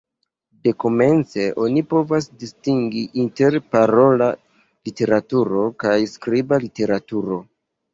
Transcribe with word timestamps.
Dekomence 0.67 1.45
oni 1.65 1.83
povas 1.91 2.29
distingi 2.45 3.05
inter 3.27 3.61
parola 3.77 4.33
literaturo 4.91 5.71
kaj 5.87 5.97
skriba 6.19 6.65
literaturo. 6.71 7.45